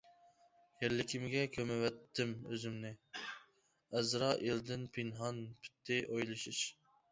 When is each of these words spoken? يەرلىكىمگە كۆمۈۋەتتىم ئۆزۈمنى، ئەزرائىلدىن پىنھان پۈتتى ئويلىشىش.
يەرلىكىمگە 0.83 1.43
كۆمۈۋەتتىم 1.57 2.31
ئۆزۈمنى، 2.47 2.91
ئەزرائىلدىن 4.01 4.91
پىنھان 4.99 5.45
پۈتتى 5.63 6.03
ئويلىشىش. 6.11 6.67